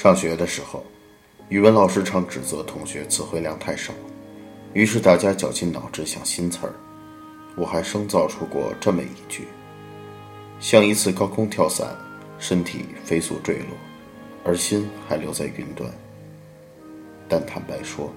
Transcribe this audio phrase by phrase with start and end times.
[0.00, 0.82] 上学的时候，
[1.50, 3.92] 语文老师常指责同学词汇量太少，
[4.72, 6.72] 于是大家绞尽脑汁想新词儿。
[7.54, 9.46] 我还生造出过这么一句：
[10.58, 11.94] 像一次高空跳伞，
[12.38, 13.76] 身体飞速坠落，
[14.42, 15.86] 而心还留在云端。
[17.28, 18.10] 但坦白说，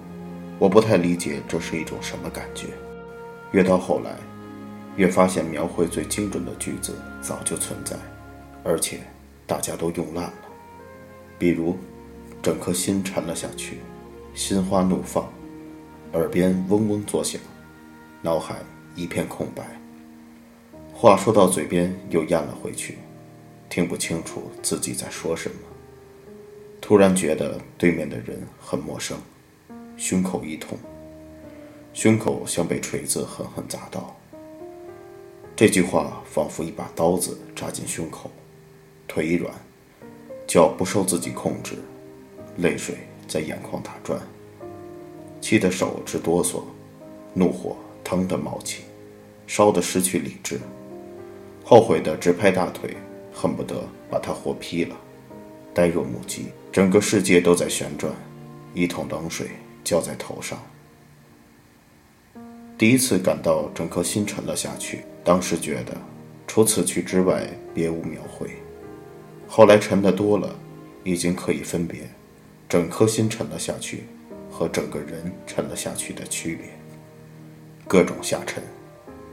[0.59, 2.68] 我不太理解这是一种什么感觉。
[3.52, 4.15] 越到后来，
[4.95, 7.97] 越发现描绘最精准的句子早就存在，
[8.63, 9.02] 而且
[9.45, 10.34] 大家都用烂了。
[11.43, 11.75] 比如，
[12.42, 13.79] 整颗心沉了下去，
[14.33, 15.29] 心花怒放，
[16.14, 17.42] 耳边嗡嗡作响，
[18.21, 18.60] 脑海
[18.96, 19.66] 一片空白。
[20.93, 22.97] 话说到嘴边又咽了回去，
[23.69, 25.57] 听不清楚自己在说什么。
[26.79, 29.18] 突然觉得对面的人很陌生，
[29.97, 30.78] 胸口一痛，
[31.94, 34.16] 胸口像被锤子狠狠砸到。
[35.58, 38.31] 这句话仿佛一把刀子扎进胸口，
[39.09, 39.53] 腿一软。
[40.47, 41.75] 脚不受自己控制，
[42.58, 42.95] 泪水
[43.27, 44.19] 在眼眶打转，
[45.41, 46.61] 气得手直哆嗦，
[47.33, 48.83] 怒火腾地冒起，
[49.47, 50.59] 烧得失去理智，
[51.64, 52.95] 后悔的直拍大腿，
[53.33, 54.95] 恨不得把他活劈了，
[55.73, 58.14] 呆若木鸡，整个世界都在旋转，
[58.73, 59.47] 一桶冷水
[59.83, 60.59] 浇在头上。
[62.77, 65.95] 第一次感到整颗心沉了下去，当时觉得，
[66.45, 68.49] 除此去之外别无描绘。
[69.55, 70.49] 后来沉的多了，
[71.03, 72.09] 已经可以分别，
[72.67, 74.05] 整颗心沉了下去，
[74.49, 76.65] 和整个人沉了下去的区别。
[77.87, 78.63] 各种下沉，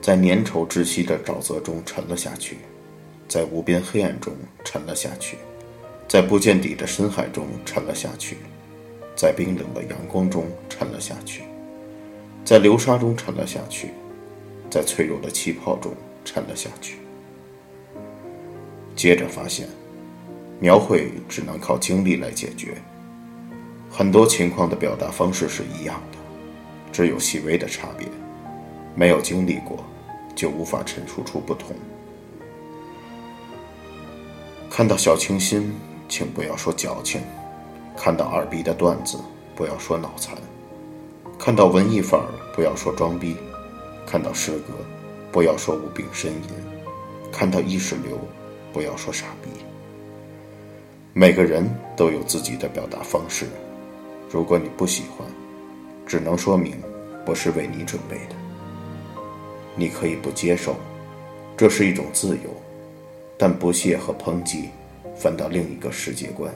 [0.02, 2.58] 在粘稠窒息的沼泽中沉了下去，
[3.28, 5.38] 在无边黑暗中沉了下去，
[6.06, 8.36] 在不见底的深海中沉了下去，
[9.16, 11.44] 在冰冷的阳光中沉了下去，
[12.44, 13.92] 在流沙中沉了下去，
[14.70, 15.94] 在脆弱的气泡中
[16.26, 16.98] 沉了下去。
[18.94, 19.66] 接着发现。
[20.60, 22.74] 描绘只能靠经历来解决。
[23.90, 26.18] 很多情况的表达方式是一样的，
[26.92, 28.06] 只有细微的差别。
[28.94, 29.82] 没有经历过，
[30.34, 31.74] 就无法陈述出不同。
[34.68, 35.72] 看到小清新，
[36.08, 37.22] 请不要说矫情；
[37.96, 39.18] 看到二逼的段子，
[39.56, 40.36] 不要说脑残；
[41.38, 43.34] 看到文艺范儿，不要说装逼；
[44.06, 44.74] 看到诗歌，
[45.32, 46.52] 不要说无病呻吟；
[47.32, 48.18] 看到意识流，
[48.72, 49.48] 不要说傻逼。
[51.20, 51.62] 每个人
[51.94, 53.44] 都有自己的表达方式，
[54.30, 55.28] 如果你不喜欢，
[56.06, 56.82] 只能说明
[57.26, 58.34] 不是为你准备的。
[59.76, 60.76] 你可以不接受，
[61.58, 62.44] 这是一种自由，
[63.36, 64.70] 但不屑和抨击
[65.14, 66.50] 翻到另一个世界观，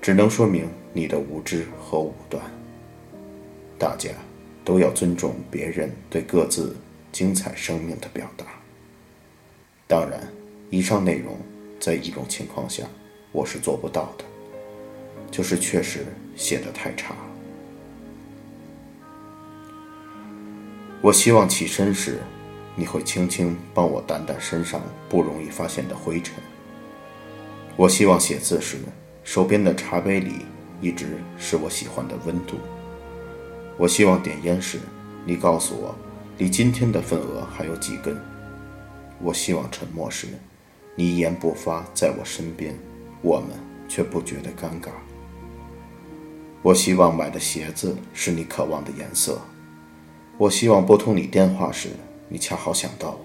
[0.00, 2.42] 只能说明你的无知和武断。
[3.78, 4.08] 大家
[4.64, 6.74] 都要尊重别人对各自
[7.12, 8.46] 精彩生命的表达。
[9.86, 10.18] 当然，
[10.70, 11.36] 以上内容
[11.78, 12.84] 在一种情况下。
[13.32, 14.24] 我是做不到的，
[15.30, 16.06] 就是确实
[16.36, 17.16] 写的太差。
[21.00, 22.20] 我希望起身时，
[22.76, 26.34] 你会轻轻帮我掸掸身上不容易发现的灰尘。
[27.74, 28.76] 我希望写字时，
[29.24, 30.46] 手边的茶杯里
[30.80, 32.56] 一直是我喜欢的温度。
[33.78, 34.78] 我希望点烟时，
[35.24, 35.94] 你告诉我，
[36.36, 38.16] 离今天的份额还有几根。
[39.20, 40.28] 我希望沉默时，
[40.94, 42.78] 你一言不发在我身边。
[43.22, 43.50] 我们
[43.88, 44.90] 却不觉得尴尬。
[46.60, 49.40] 我希望买的鞋子是你渴望的颜色。
[50.38, 51.90] 我希望拨通你电话时，
[52.28, 53.18] 你恰好想到我。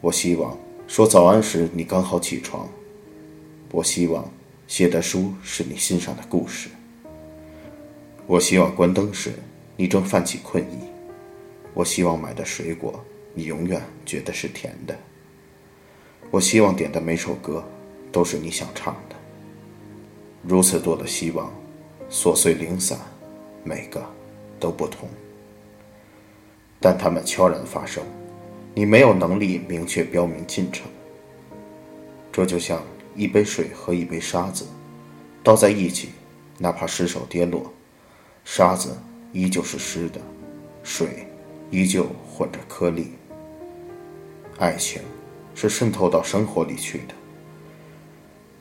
[0.00, 2.68] 我希望说早安时，你刚好起床。
[3.70, 4.28] 我希望
[4.66, 6.68] 写的书是你欣赏的故事。
[8.26, 9.32] 我希望关灯时，
[9.76, 10.78] 你正泛起困意。
[11.74, 14.96] 我希望买的水果，你永远觉得是甜的。
[16.30, 17.64] 我希望点的每首歌。
[18.14, 19.16] 都是你想唱的。
[20.40, 21.52] 如此多的希望，
[22.08, 22.96] 琐碎零散，
[23.64, 24.00] 每个
[24.60, 25.08] 都不同，
[26.78, 28.04] 但它们悄然发生，
[28.72, 30.86] 你没有能力明确标明进程。
[32.30, 32.80] 这就像
[33.16, 34.64] 一杯水和一杯沙子，
[35.42, 36.10] 倒在一起，
[36.56, 37.72] 哪怕失手跌落，
[38.44, 38.96] 沙子
[39.32, 40.20] 依旧是湿的，
[40.84, 41.26] 水
[41.68, 43.10] 依旧混着颗粒。
[44.58, 45.02] 爱情
[45.56, 47.14] 是渗透到生活里去的。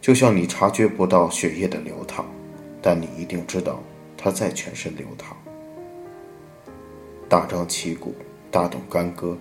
[0.04, 2.26] 就像你察觉不到血液的流淌，
[2.82, 3.82] 但你一定知道
[4.18, 5.38] 它在全身流淌。
[7.30, 8.14] 大张旗鼓、
[8.52, 9.38] 大动干戈，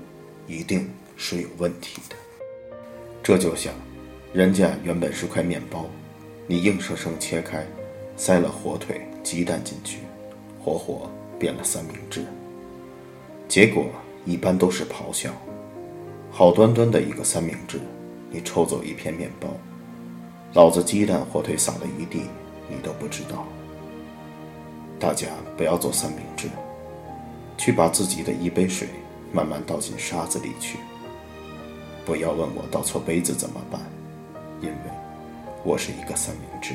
[0.46, 2.14] 一定是有问题的。
[3.24, 3.74] 这就像，
[4.32, 5.86] 人家原本是块面包，
[6.46, 7.66] 你硬生生切开，
[8.16, 9.98] 塞了火腿、鸡蛋进去，
[10.62, 11.10] 活活
[11.40, 12.24] 变了三明治。
[13.48, 13.86] 结果
[14.24, 15.32] 一般都是咆哮。
[16.30, 17.80] 好端端的一个三明治，
[18.30, 19.48] 你抽走一片面包。
[20.54, 22.24] 老子鸡蛋火腿撒了一地，
[22.68, 23.46] 你都不知道。
[25.00, 26.46] 大家不要做三明治，
[27.56, 28.86] 去把自己的一杯水
[29.32, 30.78] 慢慢倒进沙子里去。
[32.04, 33.80] 不要问我倒错杯子怎么办，
[34.60, 34.76] 因为
[35.64, 36.74] 我是一个三明治。